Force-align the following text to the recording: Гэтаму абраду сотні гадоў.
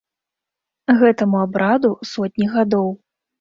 Гэтаму 1.01 1.37
абраду 1.47 1.91
сотні 2.13 2.49
гадоў. 2.57 2.91